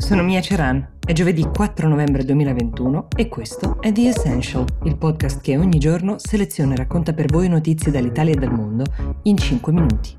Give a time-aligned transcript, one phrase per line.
[0.00, 5.40] sono Mia Ceran, è giovedì 4 novembre 2021 e questo è The Essential, il podcast
[5.42, 8.84] che ogni giorno seleziona e racconta per voi notizie dall'Italia e dal mondo
[9.24, 10.16] in 5 minuti.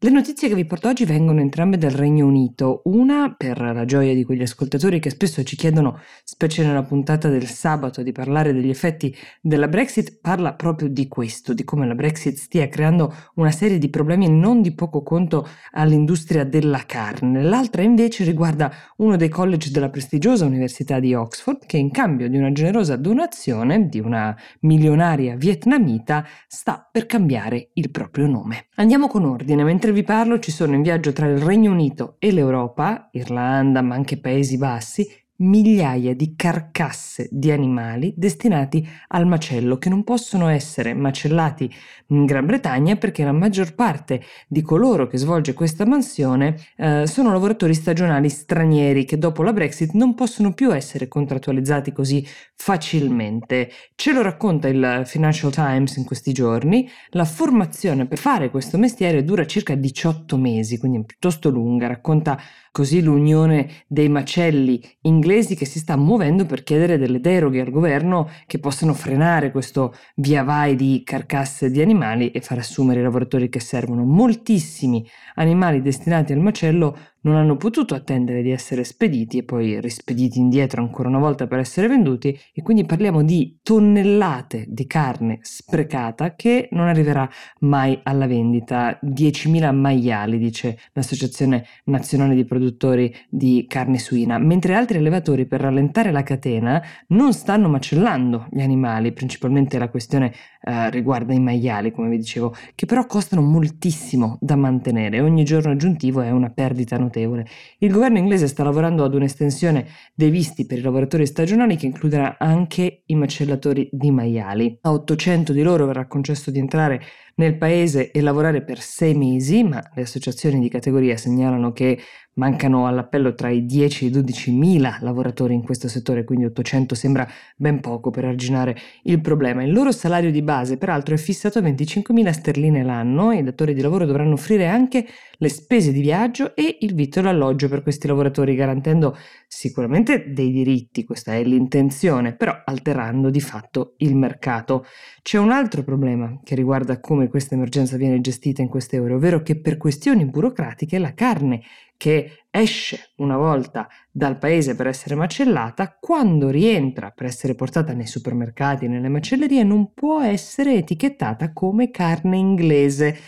[0.00, 4.14] Le notizie che vi porto oggi vengono entrambe dal Regno Unito, una per la gioia
[4.14, 8.68] di quegli ascoltatori che spesso ci chiedono, specie nella puntata del sabato, di parlare degli
[8.68, 13.78] effetti della Brexit, parla proprio di questo, di come la Brexit stia creando una serie
[13.78, 17.42] di problemi non di poco conto all'industria della carne.
[17.42, 22.38] L'altra invece riguarda uno dei college della prestigiosa Università di Oxford che in cambio di
[22.38, 28.66] una generosa donazione di una milionaria vietnamita sta per cambiare il proprio nome.
[28.76, 32.16] Andiamo con ordine, mentre Mentre vi parlo ci sono in viaggio tra il Regno Unito
[32.18, 39.78] e l'Europa, Irlanda ma anche Paesi Bassi, migliaia di carcasse di animali destinati al macello
[39.78, 41.72] che non possono essere macellati
[42.08, 47.30] in Gran Bretagna perché la maggior parte di coloro che svolge questa mansione eh, sono
[47.30, 53.70] lavoratori stagionali stranieri che dopo la Brexit non possono più essere contrattualizzati così facilmente.
[53.94, 56.88] Ce lo racconta il Financial Times in questi giorni.
[57.10, 61.86] La formazione per fare questo mestiere dura circa 18 mesi, quindi è piuttosto lunga.
[61.86, 62.38] Racconta
[62.72, 68.28] così l'Unione dei Macelli inglesi che si sta muovendo per chiedere delle deroghe al governo
[68.46, 73.48] che possano frenare questo via vai di carcasse di animali e far assumere i lavoratori
[73.48, 74.04] che servono.
[74.04, 80.38] Moltissimi animali destinati al macello non hanno potuto attendere di essere spediti e poi rispediti
[80.38, 86.34] indietro ancora una volta per essere venduti e quindi parliamo di tonnellate di carne sprecata
[86.34, 87.28] che non arriverà
[87.60, 88.98] mai alla vendita.
[89.02, 96.10] 10.000 maiali, dice l'Associazione Nazionale di Produttori di Carne Suina, mentre altri allevatori per rallentare
[96.10, 102.08] la catena non stanno macellando gli animali, principalmente la questione eh, riguarda i maiali, come
[102.08, 105.20] vi dicevo, che però costano moltissimo da mantenere.
[105.20, 107.46] Ogni giorno aggiuntivo è una perdita notevole notevole.
[107.78, 112.36] Il governo inglese sta lavorando ad un'estensione dei visti per i lavoratori stagionali che includerà
[112.38, 114.78] anche i macellatori di maiali.
[114.82, 117.00] A 800 di loro verrà concesso di entrare
[117.36, 121.98] nel paese e lavorare per sei mesi, ma le associazioni di categoria segnalano che
[122.38, 126.94] mancano all'appello tra i 10 e i 12 mila lavoratori in questo settore, quindi 800
[126.94, 129.62] sembra ben poco per arginare il problema.
[129.62, 133.42] Il loro salario di base, peraltro, è fissato a 25 mila sterline l'anno e i
[133.42, 135.06] datori di lavoro dovranno offrire anche
[135.40, 139.16] le spese di viaggio e il vitto e l'alloggio per questi lavoratori, garantendo
[139.46, 144.84] sicuramente dei diritti, questa è l'intenzione, però alterando di fatto il mercato.
[145.22, 149.42] C'è un altro problema che riguarda come questa emergenza viene gestita in queste ore, ovvero
[149.42, 151.62] che per questioni burocratiche la carne
[151.98, 158.06] che esce una volta dal paese per essere macellata, quando rientra per essere portata nei
[158.06, 163.18] supermercati, nelle macellerie, non può essere etichettata come carne inglese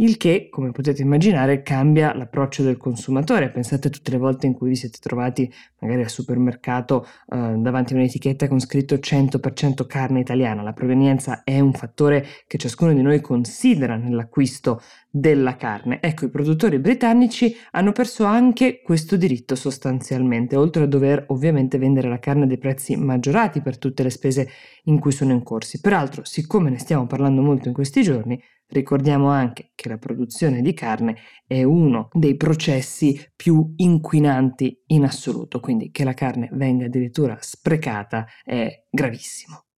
[0.00, 3.50] il che, come potete immaginare, cambia l'approccio del consumatore.
[3.50, 7.92] Pensate a tutte le volte in cui vi siete trovati magari al supermercato eh, davanti
[7.92, 10.62] a un'etichetta con scritto 100% carne italiana.
[10.62, 14.80] La provenienza è un fattore che ciascuno di noi considera nell'acquisto
[15.10, 16.00] della carne.
[16.00, 22.08] Ecco, i produttori britannici hanno perso anche questo diritto sostanzialmente, oltre a dover ovviamente vendere
[22.08, 24.48] la carne a dei prezzi maggiorati per tutte le spese
[24.84, 25.80] in cui sono incorsi.
[25.80, 28.40] Peraltro, siccome ne stiamo parlando molto in questi giorni,
[28.70, 35.58] Ricordiamo anche che la produzione di carne è uno dei processi più inquinanti in assoluto,
[35.58, 39.69] quindi che la carne venga addirittura sprecata è gravissimo.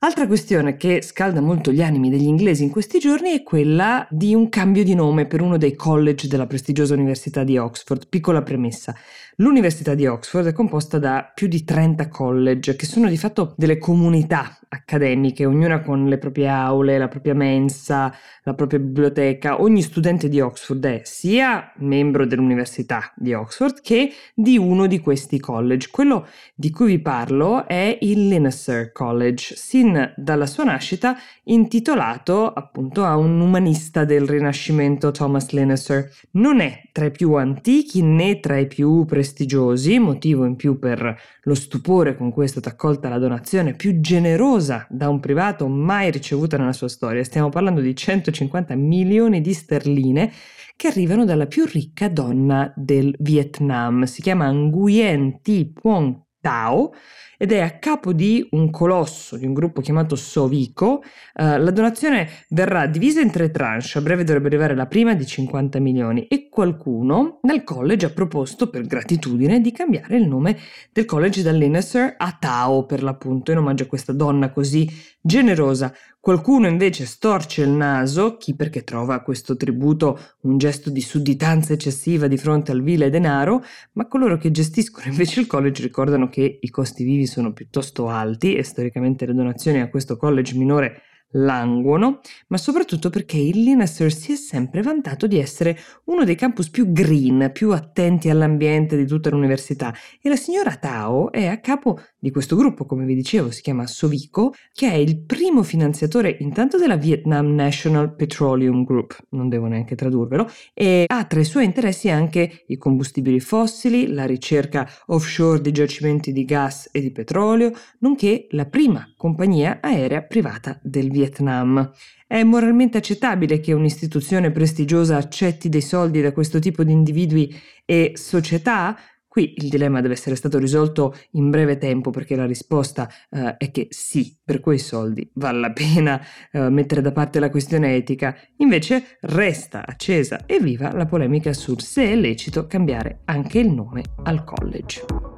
[0.00, 4.32] Altra questione che scalda molto gli animi degli inglesi in questi giorni è quella di
[4.32, 8.06] un cambio di nome per uno dei college della prestigiosa Università di Oxford.
[8.06, 8.94] Piccola premessa.
[9.40, 13.78] L'Università di Oxford è composta da più di 30 college, che sono di fatto delle
[13.78, 19.60] comunità accademiche, ognuna con le proprie aule, la propria mensa, la propria biblioteca.
[19.60, 25.38] Ogni studente di Oxford è sia membro dell'Università di Oxford che di uno di questi
[25.38, 25.88] college.
[25.90, 29.54] Quello di cui vi parlo è il Linacre College,
[29.88, 36.10] sin dalla sua nascita intitolato appunto a un umanista del Rinascimento Thomas Linacre.
[36.32, 41.18] Non è tra i più antichi né tra i più prestigiosi, motivo in più per
[41.42, 46.10] lo stupore con cui è stata accolta la donazione più generosa da un privato mai
[46.10, 47.24] ricevuta nella sua storia.
[47.24, 50.30] Stiamo parlando di 150 milioni di sterline
[50.76, 54.04] che arrivano dalla più ricca donna del Vietnam.
[54.04, 56.94] Si chiama Nguyen Thi Quong Tao
[57.40, 61.02] ed è a capo di un colosso, di un gruppo chiamato Sovico.
[61.34, 65.26] Uh, la donazione verrà divisa in tre tranche, a breve dovrebbe arrivare la prima di
[65.26, 70.56] 50 milioni e qualcuno nel college ha proposto per gratitudine di cambiare il nome
[70.90, 74.90] del college da Linnesser a Tao per l'appunto in omaggio a questa donna così
[75.20, 75.94] generosa.
[76.20, 82.26] Qualcuno invece storce il naso, chi perché trova questo tributo un gesto di sudditanza eccessiva
[82.26, 83.62] di fronte al vile denaro,
[83.92, 88.54] ma coloro che gestiscono invece il college ricordano che i costi vivi sono piuttosto alti
[88.56, 91.02] e storicamente le donazioni a questo college minore
[91.32, 96.70] languono, ma soprattutto perché il Linacre si è sempre vantato di essere uno dei campus
[96.70, 99.94] più green, più attenti all'ambiente di tutta l'università.
[100.22, 103.86] E la signora Tao è a capo di questo gruppo, come vi dicevo, si chiama
[103.86, 109.94] Sovico, che è il primo finanziatore intanto della Vietnam National Petroleum Group, non devo neanche
[109.94, 115.72] tradurvelo, e ha tra i suoi interessi anche i combustibili fossili, la ricerca offshore di
[115.72, 121.90] giacimenti di gas e di petrolio, nonché la prima compagnia aerea privata del Vietnam Vietnam.
[122.26, 127.54] È moralmente accettabile che un'istituzione prestigiosa accetti dei soldi da questo tipo di individui
[127.84, 128.96] e società?
[129.26, 133.70] Qui il dilemma deve essere stato risolto in breve tempo perché la risposta uh, è
[133.70, 136.20] che sì, per quei soldi vale la pena
[136.52, 138.34] uh, mettere da parte la questione etica.
[138.56, 144.02] Invece resta accesa e viva la polemica sul se è lecito cambiare anche il nome
[144.24, 145.37] al college.